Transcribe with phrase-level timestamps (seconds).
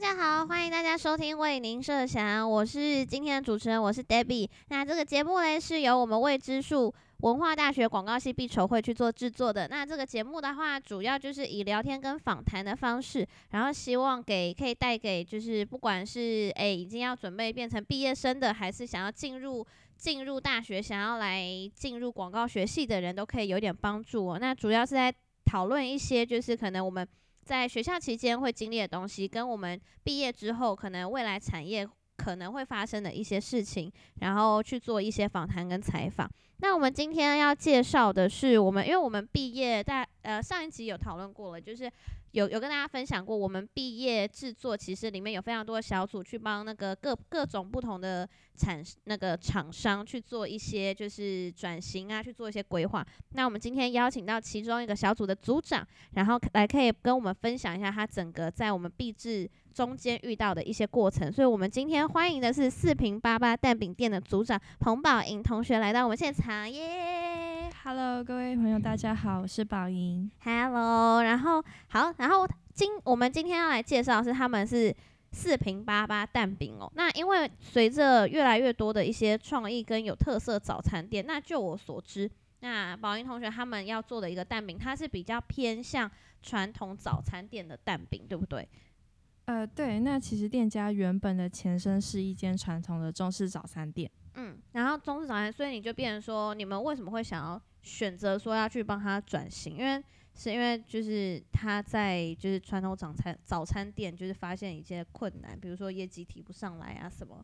[0.00, 4.48] 大家好，欢迎大家收听为您设想，我是今天的主持人，我是 Debbie。
[4.68, 9.66] 那这个节目呢，是由我们未知数文化大学广告系必筹会去做制作的。
[9.66, 21.44] 那这个节目的话，主要就是以聊天跟访谈的方式，然后希望给可以带给就是不管是诶已经要准备变成毕业生的，还是想要进入进入大学想要来
[21.74, 24.38] 进入广告学系的人都可以有点帮助哦。
[24.38, 25.12] 那主要是在
[25.44, 27.04] 讨论一些就是可能我们。
[27.48, 31.88] 在学校期间会经历的东西，跟我们毕业之后可能未来产业
[32.18, 33.90] 可能会发生的一些事情，
[34.20, 36.28] 然后去做一些访谈跟采访。
[36.60, 41.88] 那我们今天要介绍的是我们，因为我们毕业在呃上一集有讨论过了，就是
[42.32, 53.06] 有有跟大家分享过，我们毕业制作其实里面有非常多的小组去帮那个各各种不同的产那个厂商去做一些就是转型啊，去做一些规划。
[53.34, 59.48] 那我们今天邀请到其中一个小组的组长，然后来可以跟我们分享一下他整个在我们毕制。
[59.78, 70.28] 中间遇到的一些过程，所以我们今天欢迎的是四平八八蛋饼店的组长彭宝莹同学来到我们现场，耶！Hello，各位朋友，大家好，我是宝莹。
[70.42, 74.92] Hello，然后好，然后今我们今天要来介绍是他们是
[75.30, 76.90] 四平八八蛋饼哦。
[76.96, 82.28] 那因为随着越来越多的一些创意跟有特色早餐店，那就我所知，
[82.62, 86.10] 那宝莹同学他们要做的一个蛋饼，它是比较偏向
[86.42, 88.68] 传统早餐店的蛋饼，对不对？
[89.48, 94.10] 呃，对，那其实店家原本的前身是一间传统的中式早餐店。
[94.34, 99.78] 嗯，然后中式早餐，所以你就变成说，你们为什么会想要选择说要去帮他转型？
[99.78, 107.42] 因为是因为就是他在就是传统早餐早餐店就是发现一些困难，比如说业绩提不上来啊什么。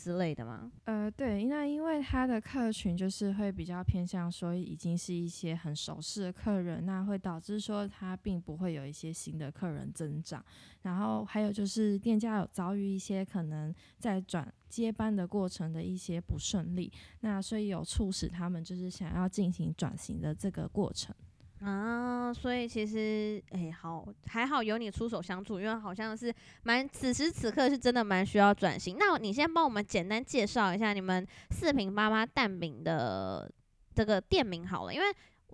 [0.00, 0.72] 之类的吗？
[0.84, 10.42] 呃，对，那因为他的客群就是会比较偏向说已经是一些很熟悉的客人，那会导致说他并不会有一些新的客人增长。
[10.82, 21.14] 然后还有就是店家有遭遇一些可能在转接班的过程的一些不顺利，那所以有促使他们就是想要进行转型的这个过程。
[21.60, 28.96] 啊，所以其实，哎，好，还好有你出手相助，因为好像是蛮此时此刻是真的蛮需要转型。
[28.98, 33.50] 那你先帮我们简单介绍一下你们四平八八蛋饼的
[33.94, 35.06] 这个店名好了，因为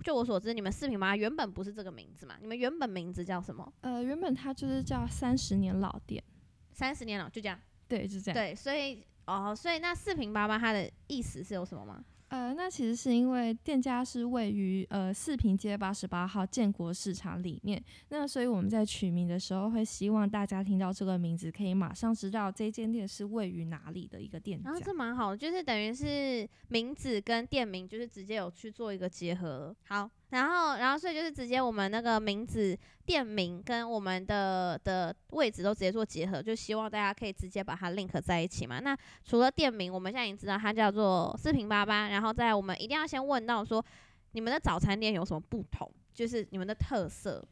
[0.05, 2.37] 就我所知，你们四平八八原本不是这个名字嘛？
[2.41, 3.73] 你们原本名字叫什么？
[3.81, 6.23] 呃，原本它就是叫三十年老店，
[6.71, 7.59] 三十年老就这样。
[7.88, 8.34] 对，就这样。
[8.34, 12.05] 对，所以哦，所以那四平八八它的意思是有什么吗？
[12.28, 24.70] 呃，那其实是因为店家是位于呃四平街八十八号建国市场里面，那所以我们在取名的时候会希望大家听到这个名字，可以马上知道这间店是位于哪里的一个店家。
[24.70, 29.75] 然后这蛮好，就是等于是名字跟店名就是直接有去做一个结合。
[29.87, 30.10] 好。
[30.31, 38.81] 然后，然后，所以就是直接我们那个名字、店名跟我们的的位置都直接做结合，就希望大家可以直接把它 link 在一起嘛。
[38.81, 43.84] 那除了店名，我们现在已经知道它叫做四平八八，然后在我们一定要先问到说，
[44.32, 45.88] 你们的早餐店有什么不同？
[46.12, 47.43] 就是你们的特色。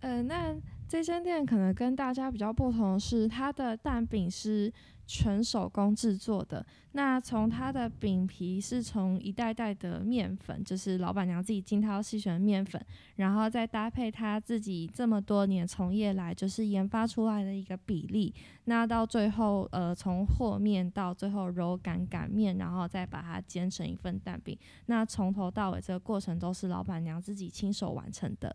[0.00, 0.56] 呃，那
[0.90, 4.72] 这间店可能跟大家比较不同的是，它的蛋饼是。
[5.12, 12.80] 纯手工制作的，那从它的饼皮是从一袋袋的面粉，就是老板娘自己精挑细选的面粉，
[13.16, 18.32] 然后再搭配她自己这么多年从业来就是研发出来的一个比例，
[18.66, 24.56] 那到最后呃从和面到最后揉擀擀面，然后再把它煎成一份蛋饼，
[24.86, 28.54] 那从头到尾这个过程都是老板娘自己亲手完成的。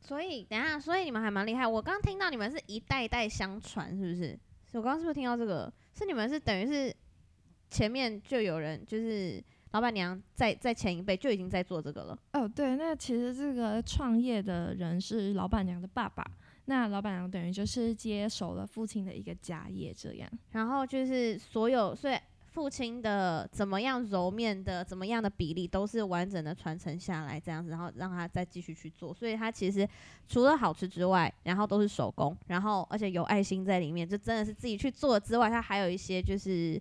[0.00, 1.66] 所以等下，所以你们还蛮厉害。
[1.66, 4.38] 我刚听到你们是一代一代相传，是不是？
[4.72, 5.72] 我刚刚是不是听到这个？
[5.94, 6.94] 是你们是等于是
[7.70, 9.42] 前面就有人，就是
[9.72, 12.18] 老板娘在在前一辈就已经在做这个了。
[12.32, 16.24] 哦，对，那其实这个创业的人是老板娘的爸爸，
[16.66, 20.30] 那老板娘等于就是接手了父亲的一个家业，这样。
[20.52, 22.16] 然后就是所有，所以。
[22.56, 29.12] 父亲的怎么样揉面的怎么样的比例都是完整的传承下来，这样子，然后让他再继续去做。
[29.12, 29.86] 所以他其实
[30.26, 36.80] 除了好吃之外，然后都是手工，然后而且有爱心在里面，就真的是自己去做之外，他还有一些就是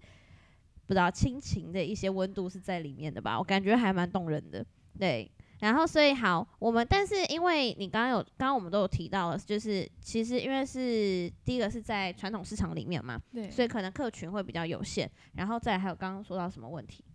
[0.85, 3.37] 不知道亲情的一些温度是在里面的吧？
[3.37, 4.65] 我感觉还蛮动人的，
[4.97, 5.29] 对。
[5.59, 15.09] 然后，所以好，我们但是因为你刚刚有，刚刚我们都有提到了，就是其实因为是第一个是在传统市场里面嘛，对，所以可能客群会比较有限。
[15.33, 17.05] 然后再还有刚刚说到什么问题，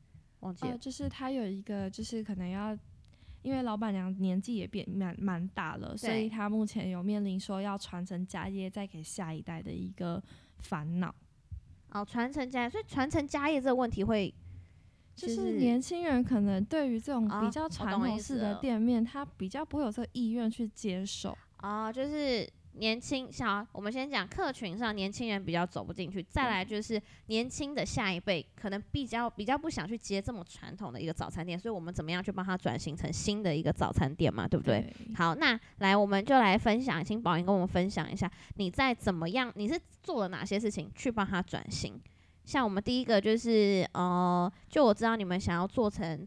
[0.40, 2.76] 忘记了，就是他有一个就是可能要，
[3.42, 10.20] 因为老板娘年纪也变蛮蛮大了，所以他目前有面临说要传承家业再给下一代的一个
[10.60, 11.14] 烦恼。
[11.90, 14.34] 哦，传承家业，所以传承家业这个问题会。
[15.20, 21.92] 就是年轻人可能对于这种比较传统式的店面，他比较不会有这个意愿去接受啊。
[21.92, 34.90] 就是年轻小，我们先讲客群上年轻人比较走不进去，再来就是年轻的下一辈可能比较比较不想去接这么传统的一个早餐店，所以我们怎么样去帮他转型成新的一个早餐店嘛，对不对？
[35.16, 42.00] 好，那来我们就来分享，请宝英跟我们分享一下，你在怎么样，你是做了哪些事情去帮他转型？
[42.50, 46.26] 像我们第一个就是呃，就我知道你们想要做成。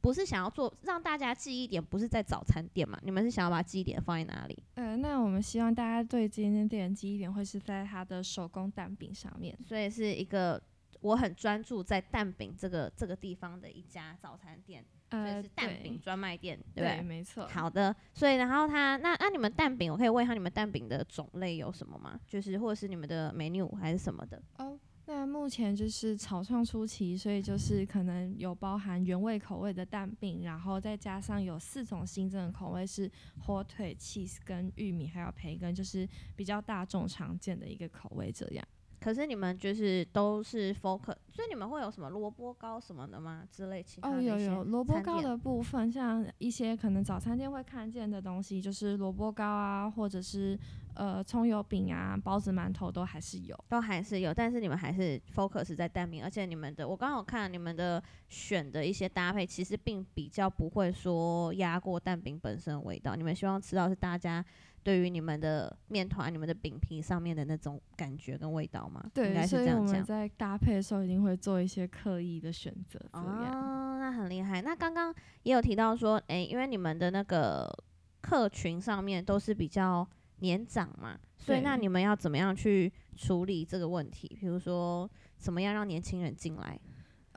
[0.00, 2.96] 不是想要做让大家记忆点，不是在早餐店嘛？
[3.02, 4.56] 你们是想要把记忆点放在哪里？
[4.76, 10.62] 呃，那我们希望大家对今天店的记忆点会是在它的手工蛋饼上面，所以是一个
[11.00, 17.02] 我很专注在蛋饼这个这个地方的一家早餐店，呃，是蛋饼专卖店，对不对？
[17.02, 17.48] 没错。
[17.48, 22.18] 好的，所以然后它那那你们蛋饼，我可以问一下你们蛋饼的种类有什么吗？
[22.24, 24.40] 就是或者是你们的 menu 还是什么的？
[24.58, 24.78] 哦。
[25.10, 36.06] 那目前就是草创初期，所以就是可能有包含原味口味的蛋饼，然后再加上有四种新增的口味，是火腿、cheese 跟玉米还有培根，就是
[36.36, 38.62] 比较大众常见的一个口味这样。
[39.00, 43.44] 可是你们就是都是 focus，所以你们会有什么萝卜糕什么的吗？
[43.50, 50.58] 之类其他哦，有有萝卜糕的部分，像一些可能早餐店会看见的东西，就是萝卜糕啊，或者是
[50.94, 54.34] 呃葱油饼啊、包子、馒头都还是有，都还是有。
[54.34, 63.14] 但是你们还是 focus 在蛋饼，而且你们的我刚好看你们的选的一些搭配，其实并比较不会说压过蛋饼本身的味道。
[63.14, 64.44] 你们希望吃到是大家。
[64.82, 69.04] 对于你们的面团、你们的饼皮上面的那种感觉跟味道吗？
[69.12, 72.98] 对，所以我们在搭配的时候一定会做一些刻意的选择。
[73.12, 74.62] 哦，那很厉害。
[74.62, 77.68] 那刚刚也有提到说，诶，因为你们的那个
[78.20, 80.08] 客群上面都是比较
[80.38, 84.36] 年长嘛，所以那你们要怎么样去处理这个问题？
[84.40, 86.78] 比如说，怎么样让年轻人进来？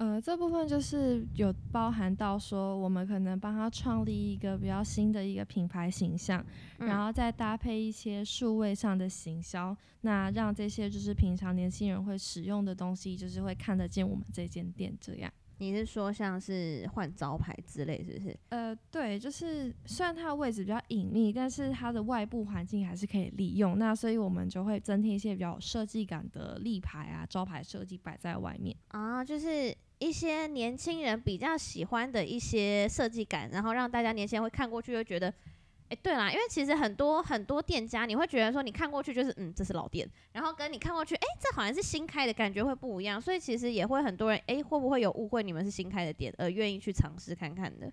[0.01, 6.43] 呃，这部分就是有包含到说，我们可能帮他创立一个比较新的一个品牌形象，
[6.79, 15.31] 然后再搭配一些数位上的行销，那让这些就是平常年轻人会使用的东西，就是会看得见我们这间店这样。
[15.59, 18.35] 你是说像是换招牌之类，是不是？
[18.49, 23.77] 呃，对，就是虽然它的位置比较隐秘，但是它的外部环境还是可以利用。
[23.77, 29.71] 那所以我们就会增添一些比较有设计感的立牌啊、招牌设计摆在外面啊，就是
[30.01, 35.33] 一些年轻人比较喜欢的一些设计感，然后让大家年轻人会看过去就觉得。
[35.91, 47.91] 哎，对啦，因为其实很多很多店家，你会觉得说，你看过去就是嗯，这是老店，然后跟你看过去，哎，这好像是新开的感觉会不一样，所以其实也会很多人，哎，会不会有误会你们是新开的店，而愿意去尝试看看的？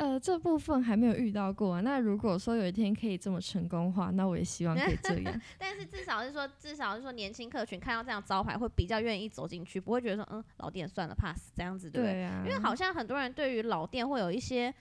[0.00, 1.82] 呃，这部分还没有遇到过。
[1.82, 5.40] 那如果说有一天可以这么成功的话，那我也希望可以这样。
[5.58, 12.22] 但是至少是说，至少是说，年轻客群看到这样招牌会比较愿意走进去，不会觉得说，嗯，老店算了，pass 这样子，对不对？
[12.44, 14.74] 因为好像很多人对于老店会有一些。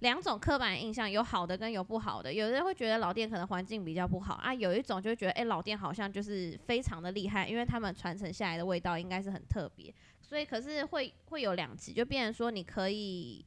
[0.00, 2.30] 两种刻板印象，有好的跟有不好的。
[2.30, 9.92] 有人会觉得老店可能环境比较不好啊，有一种就会觉得，哎，老店好像就是非常的厉害，因为他们传承下来的味道应该是很特别。
[10.20, 13.42] 所以，可是会会有两极，就变成说，你可以，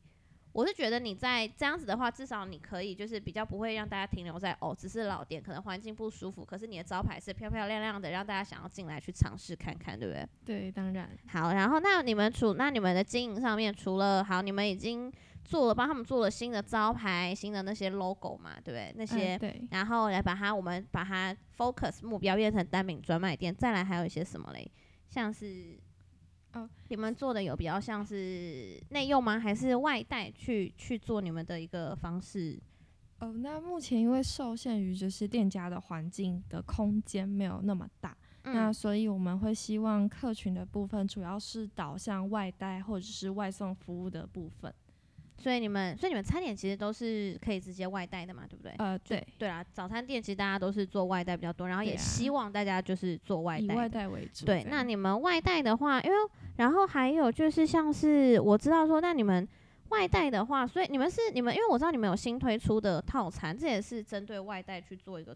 [0.51, 10.28] 我是觉得你在这样子的话，至少你可以就是比较不会让大家停留在哦，只是老店，可能环境不舒服，可是你的招牌是漂漂亮亮的，让大家想要进来去尝试看看，对不对？
[10.46, 11.10] 对，当然。
[11.28, 15.12] 好，然后那你们除那你们的经营上面，除了好，你们已经。
[15.46, 18.94] 做了，帮他们做了新的招牌、新的那些 logo 嘛，对不对？
[18.96, 23.56] 那些对，然后来把它，我们把它 focus 目标变成单品专卖店。
[23.56, 24.72] 再来还有一些什么嘞？
[25.10, 25.79] 像是，
[26.53, 29.39] 哦，你们做的有比较像是内用吗？
[29.39, 32.60] 还是外带去去做你们的一个方式？
[33.20, 44.74] 哦，那目前因为受限于就是店家的环境的空间没有那么大，那所以我们会希望客群的部分主要是导向外带或者是外送服务的部分。
[45.38, 48.74] 所以你们，所以你们餐点其实都是可以直接外带的嘛，对不对？
[48.77, 54.46] 呃，对，对啊，早餐店其实大家都是做外带比较多，然后也希望大家就是做外带，以外带为主。
[54.46, 56.18] 对，那你们外带的话，因为
[56.60, 59.48] 然后还有就是像是我知道说，那你们
[59.89, 65.34] 外带的话，所以你们是你们，因为我知道你们有新推出的套餐，这也是针对外带去做一个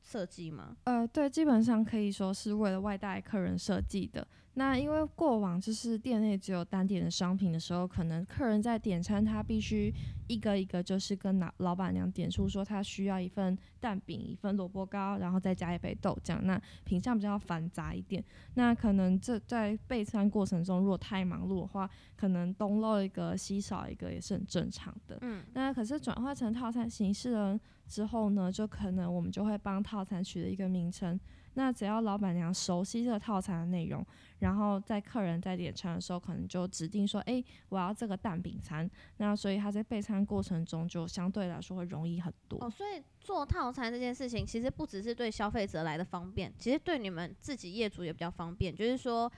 [0.00, 0.76] 设计吗？
[0.84, 4.24] 呃，对，基本上可以说是为了外带客人设计的。
[4.54, 9.94] 那因为过往就是店内只有单点的商品的时候，可能客人在点餐，他必须
[10.26, 16.40] 一个一个就是跟老老板娘点出说他需要一份蛋饼、一份萝卜糕，然后再加一杯豆浆。
[16.42, 18.22] 那品相比较繁杂一点，
[18.54, 25.16] 那可能这在备餐过程中如果太忙碌的话，可能东漏一个西少一个也是很正常的。
[25.22, 31.18] 嗯，那可是转化成套餐形式了之后呢，就可能我们就会帮套餐取了一个名称。
[31.54, 34.04] 那只要老板娘熟悉这个套餐的内容，
[34.38, 38.88] 然后在客人在点餐的时候，可能就指定说，诶，我要这个蛋饼餐。
[39.16, 42.58] 那所以他在备餐过程中就相对来说会容易很多。
[42.64, 49.30] 哦，所以做套餐这件事情，其实不只是对消费者来的方便，其实对你们自己业主也比较方便，就是说。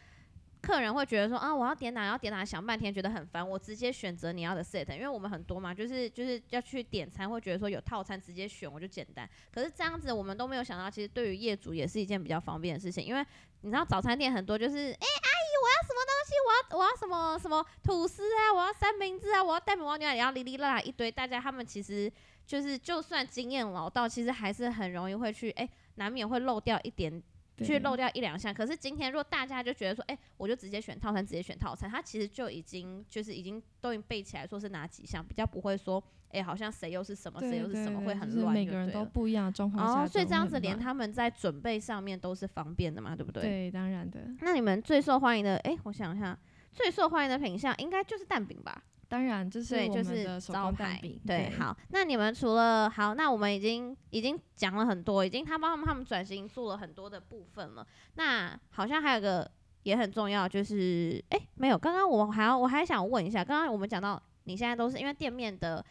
[0.62, 9.28] 客人会觉得说啊，我要点哪要点哪，想半天觉得很烦，我直接选择你要的 set，因为我们很多嘛，就是就是要去点餐，会觉得说有套餐直接选我就简单。
[9.50, 13.26] 可是这样子我们都没有想到，其实对于业主也是一件比较方便的事情，因为
[13.62, 22.10] 你知道早餐店很多就是，哎，阿姨我要什么东西，我要我要什么什么吐司啊，我要三明治啊，我要蛋饼，我要牛奶，然后哩哩啦啦一堆，大家他们其实
[22.46, 27.20] 就是就算经验老道，其实还是很容易会去，哎，难免会漏掉一点。
[27.62, 38.52] 去漏掉一两项，可是今天如果大家就觉得说，哎，我就直接选套餐，直接选套餐，它其实就已经就是已经都已经背起来，说是哪几项，比较不会说，哎，好像谁又是什么，谁又是什么，会很乱。
[38.52, 43.42] 每个人都不一样的状况下，所以这样子连他们在准备上面都是方便的嘛，对不对？
[43.42, 44.20] 对，当然的。
[44.40, 46.38] 那你们最受欢迎的，哎，我想一下，
[46.72, 48.82] 最受欢迎的品项应该就是蛋饼吧。
[49.12, 50.98] 当然，这是我们的招牌。
[51.26, 57.86] 对，好，那你们除了好，那我们已经已经讲了很多，已经他帮他们转型做了很多的部分了。
[58.14, 59.50] 那好像还有个
[59.82, 65.84] 也很重要，就是哎，没有，刚刚我还要我还想问一下，刚刚我们讲到你现在都是因为店面的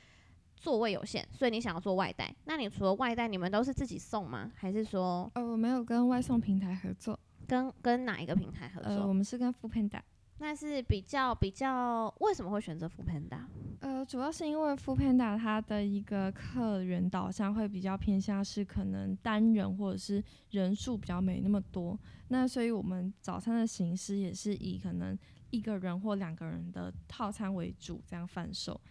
[0.55, 2.33] 座位有限，所以你想要做外带。
[2.45, 4.51] 那你除了外带，你们都是自己送吗？
[4.55, 5.29] 还是说？
[5.35, 8.93] 呃，我没有跟外送平台合作，跟跟哪一个平台合作？
[8.93, 9.99] 呃，我们是跟 Foodpanda。
[10.41, 13.45] 那是比较比较，为什么会选择 f o o Panda？
[13.79, 21.95] 呃，主要是因为 f o o Panda 它的一个客源导向会比较偏向是可能单人或者是人数比较没那么多，
[22.29, 25.15] 那所以我们早餐的形式也是以可能
[25.51, 28.81] 一个人或两个人的套餐为主这样贩售。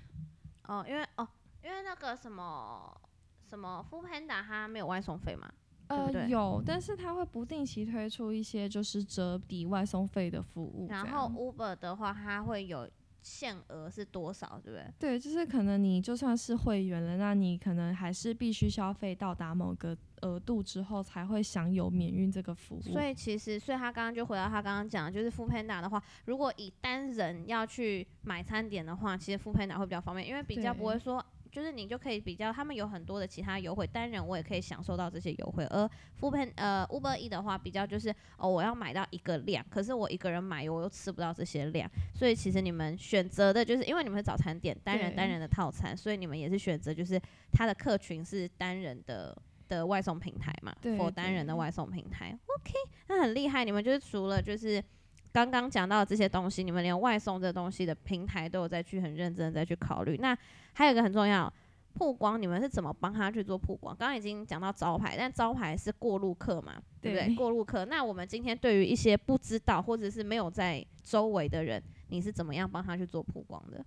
[0.69, 1.29] 哦，因为哦，
[1.65, 2.97] 因为那个什么
[3.45, 5.53] 什么 f o o Panda 它没有外送费嘛。
[5.91, 10.87] 呃，有，但是他会不定期推出一些就是折抵外送费的服务。
[10.89, 12.89] 然后 Uber 的话，它会有
[13.23, 14.93] 限额是多少，对不对？
[14.99, 22.81] 对，就是可能你就算是会员了，那你可能还是必须消费到达某个额度之后，才会享有免运这个服务。
[22.83, 31.25] 所以其实，所以他刚刚就回到他刚刚讲，就是 f o o Panda 的话，如果以单人要去买餐点的话，其实 f o o Panda 会比较方便，因为比较不会说。
[31.51, 35.65] 就是你就可以比较，他们有很多的其他优惠，单人我也可以享受到这些优惠。
[35.67, 35.85] 而
[36.17, 47.21] f o o 呃 Uber E 的话，比较就是哦，我要买到一个量，可是我一个人买我又吃不到这些量，所以其实你们选择的就是因为你们是早餐店，单人单人的套餐，所以你们也是选择就是
[47.53, 49.37] 它的客群是单人的
[49.69, 52.39] 的外送平台嘛，for 单人的外送平台。
[52.59, 52.73] OK，
[53.09, 54.83] 那很厉害，你们就是除了就是。
[55.33, 60.17] 刚刚讲到这些东西，你们连外送这东西的平台都有在去很认真的再去考虑。
[60.17, 60.37] 那
[60.73, 61.53] 还有一个很重要，
[61.95, 63.95] 曝光，你们是怎么帮他去做曝光？
[63.97, 67.35] 刚刚已经讲到招牌，但招牌是过路客嘛，对不对？
[67.35, 67.85] 过路客。
[67.85, 73.85] 那我们今天对于一些不知道或者是没有在周围的人，你是怎么样帮他去做曝光的？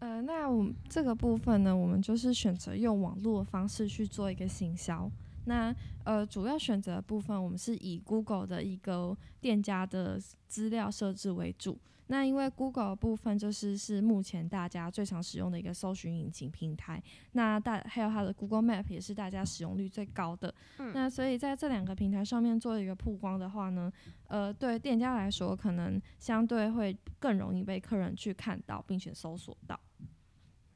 [0.00, 5.10] 呃，那我们这个部分呢，我们就是选择用网络的方式去做一个行销。
[5.46, 5.74] 那
[6.04, 11.78] 呃，主要选择部分，我们是以 Google 的一个店家的资料设置为主。
[12.08, 20.54] 那因为 Google 部分就是是目前大家最常使用的一个搜寻引擎平台，那大还有它的 Google Map 也是大家使用率最高的。
[20.94, 23.92] 那所以在这两个平台上面做一个曝光的话呢，
[24.28, 29.76] 呃，对店家来说，可能相对会更容易被客人去看到，并且搜索到。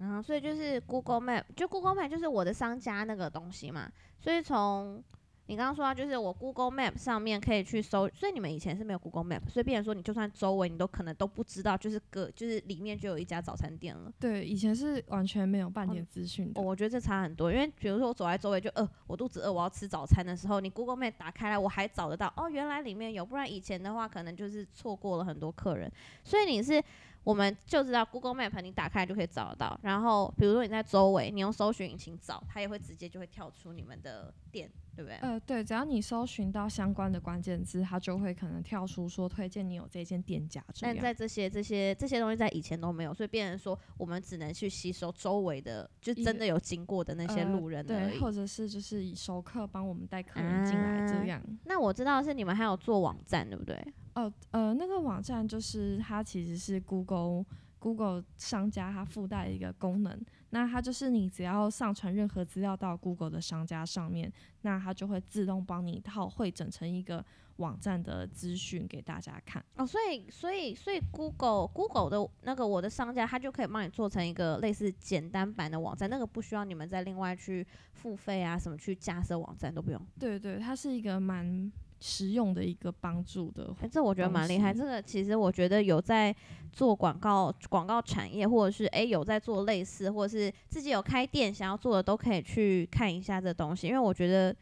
[0.01, 3.87] 然后，所以就是 Google Map，就 Google Map 就是我的商家那个东西嘛。
[4.19, 5.05] 所以从
[5.45, 8.09] 你刚刚说到，就是我 Google Map 上面可以去搜。
[8.09, 14.11] 所以你们以前是没有 Google Map，所以变成说你就算周围你都可能都不知道，就是个就是里面就有一家早餐店了。
[14.19, 16.63] 对，以前是完全没有半点资讯的。
[16.63, 23.27] 我觉得这差很多，因为比如说我走在周围就饿，我肚子饿，我要吃早餐的时候，你 Google Map 打开来，我还找得到哦，原来里面有。
[23.27, 25.93] 不然以前的话，可能就是错过了很多客人。
[26.25, 26.83] 所以你是。
[27.23, 29.79] 我们就知道 Google Map，你打开就可以找得到。
[29.83, 35.17] 然后，比如说你在周围，你用搜寻引擎找，它也会直接就会跳出你们的店，对不对？
[35.19, 40.65] 呃，对，只要你搜寻到相关的关键字，它就会可能跳出说推荐你有这间店家。
[40.81, 51.43] 但在这些这些这些东西在以前都没有，所以变成说我们只能去吸收周围的，就真的有经过的那些路人对，或者是就是以熟客帮我们带客人进来这样。
[51.65, 53.77] 那我知道是你们还有做网站，对不对？
[54.15, 57.45] 哦，呃，那个网站就是它其实是 Google
[57.79, 64.31] Google 商家它附带一个功能，那它就是你只要上传任何资料到 Google 的商家上面，
[64.63, 67.25] 那它就会自动帮你套汇整成一个
[67.57, 69.65] 网站的资讯给大家看。
[69.77, 80.07] 哦，所以所以所以 Google Google 的那个我的商家，它就可以帮你做成一个类似简单版的网站，那个不需要你们再另外去付费啊，什么去架设网站都不用。
[80.19, 81.73] 对对，它是一个蛮。
[82.01, 84.73] 实用的一个帮助的，哎，这我觉得蛮厉害。
[84.73, 86.35] 这个其实我觉得有在
[86.73, 93.87] 做广告、广告产业，或者是哎有在做类似，或者是自己有开店想要做的，都可以去看一下这东西。
[93.87, 94.57] 因为我觉得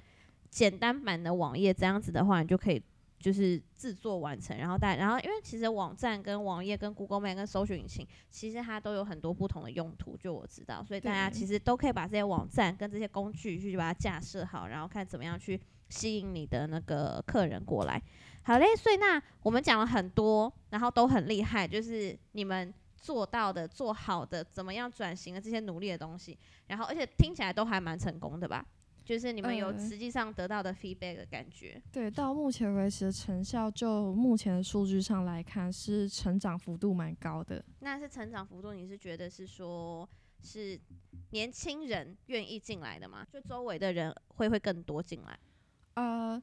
[0.50, 2.82] 简单版的网页这样子的话，你就可以
[3.20, 15.60] 就是制作完成，然后带，然后因为其实网站跟网页跟 Google Map 跟搜索引擎，其实它都有很多不同的用途，就我知道，所以大家其实都可以把这些网站跟这些工具去把它架设好，然后看怎么样去。
[15.88, 18.02] 吸引你的那个客人过来，
[18.42, 18.76] 好嘞。
[18.76, 26.38] 所以那我们讲了很多，然后都很厉害，就是你们做到的、做好的，怎么样转型的这些努力的东西。
[26.66, 28.64] 然后而且听起来都还蛮成功的吧？
[29.04, 31.80] 就是你们有实际上得到的 feedback 的感觉。
[31.90, 37.64] 对，到目前为止的成效，就目前的数据上来看，是成长幅度蛮高的。
[37.80, 40.06] 那是成长幅度，你是觉得是说，
[40.42, 40.78] 是
[41.30, 43.26] 年轻人愿意进来的吗？
[43.32, 45.38] 就周围的人会会更多进来？
[45.98, 46.40] 呃，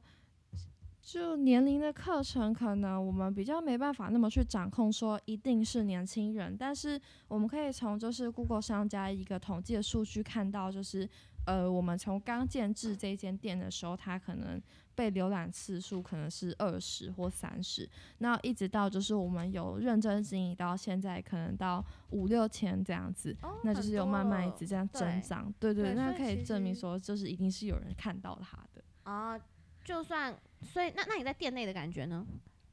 [1.00, 6.54] 就年龄的课程，可能我们比较没办法那么去掌控，说一定是年轻人。
[6.58, 11.08] 但是我们可以从就是 Google 商家一个统计的数据看到，就是
[11.46, 14.60] 呃，我们从刚建制这间店的时候，它可能
[14.94, 25.50] 被浏览次数可能是二十或三十，那一直到就是我们有认真经营到现在，可能到五六千这样子，那就是有慢慢一直这样增长。
[25.58, 28.75] 对对，那可以证明说，就是一定是有人看到它的。
[29.06, 29.38] 啊，
[29.84, 32.26] 就算所以那那你在店内的感觉呢？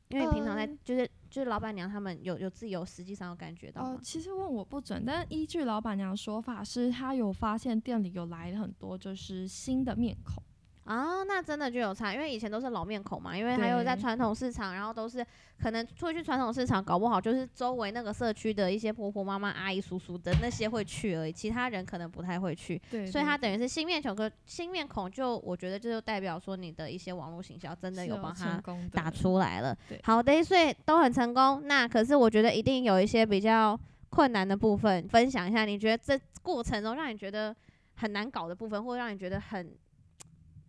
[0.09, 3.99] 因为平常在就是就是老板娘他们有有自己有实际上有感觉到吗？
[4.03, 10.43] 其实问我不准，但依据老板娘说法是，她有发现店里有来了很多就是新的面孔。
[10.85, 15.25] 啊，那真的就有差，因为以前都是老面孔嘛，因为还有在传统市场，然后都是
[15.57, 22.81] 可能出去传统市场，搞不好就是周围那个社区的一些婆婆妈妈、阿姨叔叔的那些会去而已，其他人可能不太会去。
[22.91, 28.61] 对，所以他等于是新面孔，可新面孔就我觉得就代表说你的一些网络行销真的有帮他
[28.91, 29.77] 打出来了。
[30.03, 31.61] 好的，所以都很成功。
[31.65, 37.55] 那可是我觉得一定有一些比较困难的部分，分享一下，你觉得这过程中让你觉得
[37.95, 39.73] 很难搞的部分，或让你觉得很。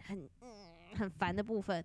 [0.06, 0.48] 很嗯
[0.96, 1.84] 很烦的部分，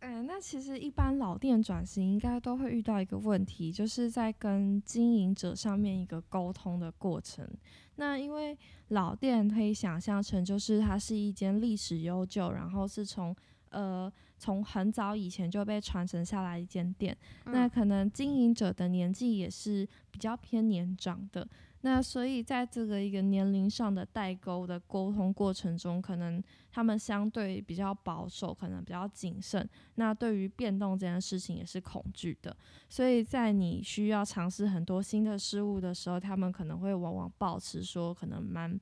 [0.00, 7.48] 嗯，那其实一般老店转型应该都会遇到一个问题，就是在跟经营者上面一个沟通的过程。
[7.96, 8.56] 那因为
[8.88, 13.34] 老店可以想象成就是它是一间历史悠久，然后是从
[13.70, 21.48] 呃从很早以前就被传承下来一间店，那可能经营者的年纪也是比较偏年长的。
[21.86, 26.42] 那所以在这个一个年龄上的代沟的沟通过程中，可能
[26.72, 29.68] 他们相对比较保守，可能比较谨慎。
[29.96, 32.56] 那对于变动这件事情也是恐惧的。
[32.88, 38.80] 所以在你需要尝试很多新的事物的时候，他们可能会往往保持说可能蛮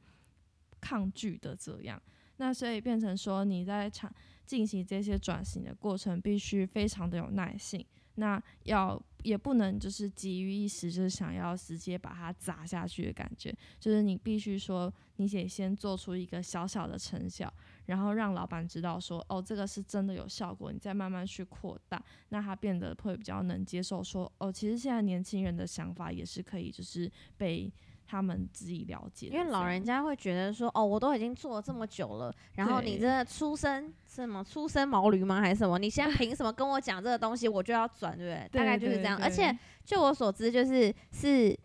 [0.80, 2.00] 抗拒的这样。
[2.36, 4.14] 那所以变成说你在场
[4.46, 7.84] 进行这些转型的过程，必须非常的有耐性。
[8.16, 17.52] 那要也不能就是急于一时，就是想要直接把它砸下去的感觉，就是你必须说，你得先做出一个小小的成效，
[17.86, 27.72] 然后让老板知道说，哦，这个是真的有效果，你再慢慢去扩大，那他变得会比较能接受说，哦，其实现在年轻人的想法也是可以，就是被。
[28.12, 35.40] 他们自己了解，因为老人家会觉得说，哦，我都已经做了这么久了，然后你这出生什么出生毛驴吗？
[35.40, 35.78] 还是什么？
[35.78, 38.60] 你现在凭什么跟我讲这个东西，我就要转，对不对？
[38.60, 39.18] 大概就是这样。
[39.22, 41.58] 而且就我所知，就是是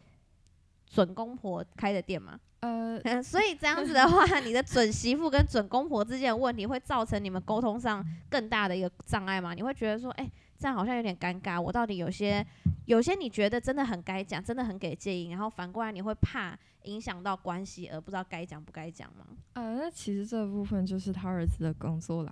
[0.89, 2.39] 准公婆开的店嘛。
[2.62, 9.53] 呃， 所以这样子的话，你的准媳妇跟准公婆之间的问题，会造成你们沟通上更大的一个障碍吗？
[9.53, 10.31] 你会觉得说，哎。
[10.60, 11.62] 这样好像有点尴尬。
[11.62, 12.43] 我到底有些
[12.88, 19.26] 有些你觉得真的很该讲，真的很给建议，然后反过来你会怕影响到关系而不知道该讲不该讲吗？
[19.54, 22.32] 呃，那其实这部分就是他儿子的工作啦。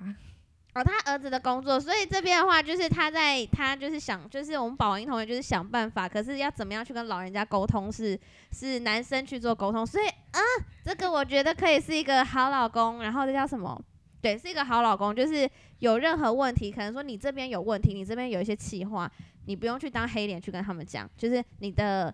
[0.74, 8.18] 哦，他儿子的工作，所以这边的话就是他在他就是想，就是我们宝英同学就是想办法，可是要怎么样去跟老人家沟通是
[8.54, 10.40] 是男生去做沟通，所以啊，
[10.86, 13.82] 这个我觉得可以是一个好老公，然后这叫什么？
[14.22, 15.48] 对，是一个好老公，就是
[15.80, 19.10] 有任何问题，可能说你这边有问题，你这边有一些气话，
[19.46, 22.14] 你不用去当黑脸去跟他们讲，就是你的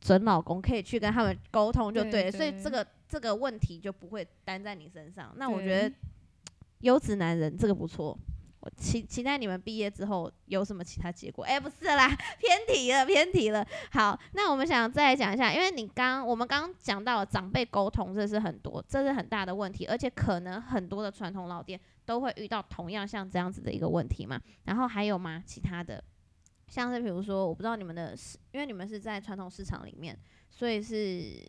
[0.00, 5.32] 准老公可以去跟他们沟通就对了，所以这个这个问题就不会担在你身上。
[5.36, 5.94] 那我觉得
[6.80, 8.18] 优质男人这个不错。
[8.60, 11.44] 我期期待你们毕业之后有什么其他结果？
[11.44, 13.66] 哎、不是啦， 偏题了，偏题了。
[13.90, 24.38] 好，那我们想再讲一下，因为你刚我们刚刚讲到了长辈沟通，这是很多，这是很大的问题，而且可能很多的传统老店都会遇到同样像这样子的一个问题嘛。
[24.64, 25.42] 然后还有吗？
[25.46, 26.04] 其他的，
[26.68, 30.18] 像是比如说，我不知道你们的是，因为你们是在传统市场里面，
[30.50, 31.42] 所以是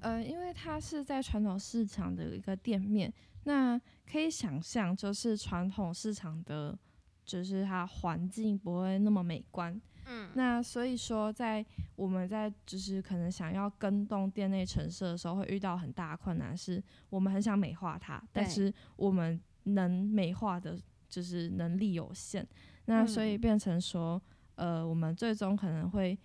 [0.00, 3.12] 呃，因为它是在传统市场的一个店面，
[3.44, 3.80] 那
[4.10, 6.76] 可以想象，就是传统市场的，
[7.24, 9.80] 就是它环境不会那么美观。
[10.06, 20.76] 嗯那所以说，在我们在就是可能想要跟动店内陈设的时候，会遇到很大的困难，是我们很想美化它，但是我们能美化的
[21.08, 22.44] 就是能力有限，
[22.86, 24.20] 那所以嗯变成说，
[24.56, 26.18] 呃，我们最终可能会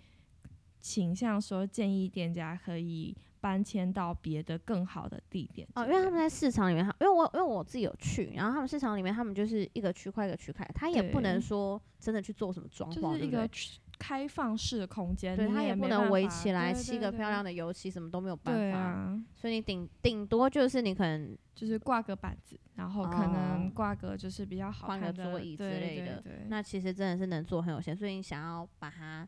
[0.80, 18.78] 倾向说建议店家可以搬迁到别的更好的地点哦，因为他们在市场里面，因为我因为我自己有去，然后他们市场里面，他们就是一个区块一个区块，他也不能说真的去做什么装潢，就是一个区开放式的空间，对，你它也不能围起来对漆个漂亮的油漆，什么都没有办对法。
[18.78, 29.26] 啊，所以你顶顶多就是你可能就是挂个板子，然后可哦能挂个就是比较好换个看的桌椅之类的那其实真的是能做很有限，所以你想要把它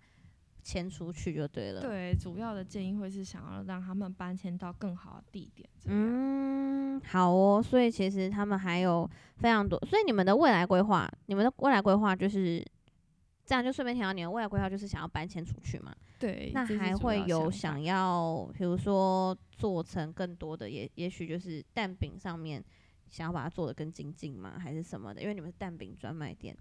[0.69, 7.63] 迁出去就对了。，对，主要的建议会是想要让他们搬迁到更好的地点，嗯，好哦。
[7.63, 12.63] 所以其实他们还有非常多，所以你们的未来规划，你们的未来规划就是
[13.47, 15.97] 这样，就顺便提到你的未来规划就是想要搬迁出去嘛？
[16.19, 22.63] 对，那还会有想要，比如说做成更多的，也也许就是蛋饼上面
[23.09, 24.59] 想要把它做的更精进吗？
[24.59, 25.23] 还是什么的？
[25.23, 26.55] 因为你们是蛋饼专卖店，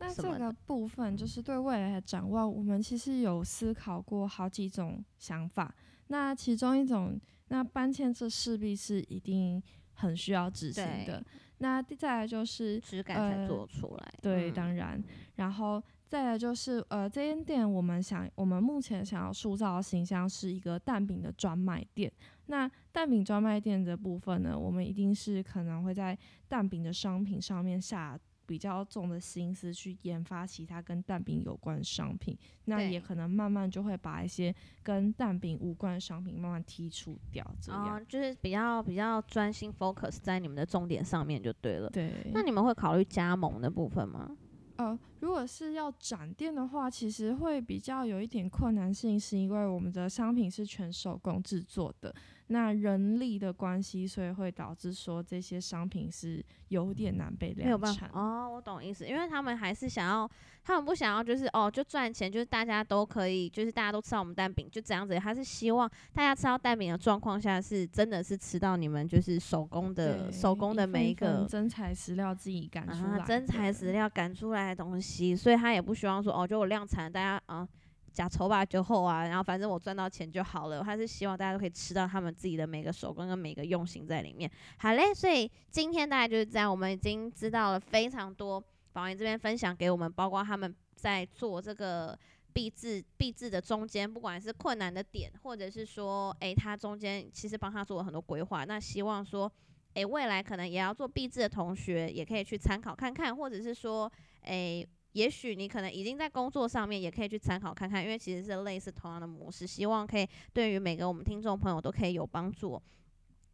[0.00, 5.74] 那这个部分就是对未来的展望，我们其实有思考过好几种想法。
[6.08, 9.62] 那其中一种，那搬迁这势必是一定
[9.94, 11.24] 很需要执行的。
[11.58, 14.14] 那第再来就是质感才呃做出来。
[14.20, 15.02] 对，嗯当然，
[15.36, 22.12] 然后再来就是呃，这间店我们想，我们目前想要塑造的形象是一个蛋饼的专卖店。
[22.46, 32.36] 那蛋饼专卖店的部分呢，我们一定是可能会在蛋饼的商品上面下比较重的心思去研发其他跟蛋饼有关的商品。
[32.66, 37.96] 那也可能慢慢就会把一些跟蛋饼无关的商品慢慢剔除掉，这样。
[37.96, 41.90] 哦，就是比较比较专心 focus 在你们的重点上面就对了。
[41.90, 44.36] 对，那你们会考虑加盟的部分吗？
[44.76, 52.12] 呃，如果是要展店的话，其实会比较有一点困难性，是因为我们的商品是全手工制作的，
[52.48, 58.20] 那人力的关系，所以会导致说这些商品是有点难被没有办量产法。
[58.20, 60.30] 哦，我懂意思，因为他们还是想要，
[60.62, 77.66] 他们不想要就是哦就赚钱，就是大家都可以，就是大家都吃到我们蛋饼就这样子，他是希望大家吃到蛋饼的状况下是真的是吃到你们就是手工的手工的每一个真材实料自己赶出来啊，真材实料赶出来的东西，所以他也不希望说哦就我量产，大家啊。
[78.14, 80.80] 假丑吧就厚啊，然后反正我赚到钱就好了。
[80.82, 84.48] 他是希望大家都可以吃到他们自己的每个手工跟每个用心在里面。
[84.78, 92.16] 好嘞，所以今天大概就是这样，我们已经知道了非常多，宝云这边分享给我们，包括他们在做这个
[92.52, 98.64] 币制币制的中间，不管是困难的点，或者是说，诶，他中间其实帮他做了很多规划。
[98.64, 99.50] 那希望说，
[99.94, 104.10] 诶，未来可能也要做币制的同学，也可以去参考看看，或者是说，
[104.42, 104.86] 诶。
[105.14, 112.80] 也许你可能已经在工作上面，也可以去参考看看，因为其实是类似同样的模式，希望可以对于每个我们听众朋友都可以有帮助。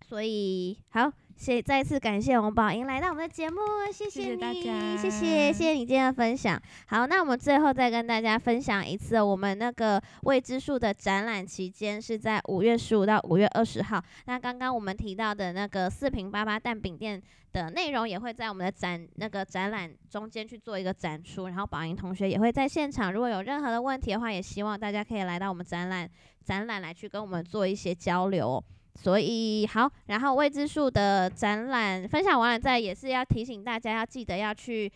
[0.09, 3.59] 所以好，谢再次感谢王宝英来到我们的节目，
[3.93, 6.61] 谢谢你，谢大家谢谢谢谢你今天的分享。
[6.87, 14.03] 好，那我们最后再跟大家分享一次，我们那个未知数的展览期间是在五月十五到五月二十号。
[14.27, 26.11] 那刚刚我们提到的那个四平八八蛋饼店的内容也会在我们的展那个展览中间去做一个展出，然后宝英同学也会在现场，如果有任何的问题的话，也希望大家可以来到我们展览
[26.45, 28.65] 展览来去跟我们做一些交流哦、
[29.03, 34.93] 所以好，然后未知数的展览分享完了，再也是要提醒大家要记得要去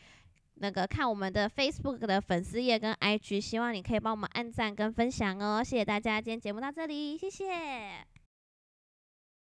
[0.57, 8.13] 那个看我们的 Facebook 的粉丝页跟 IG，希望你可以帮我们按赞跟分享哦，谢谢大家，今天节目到这里，谢谢。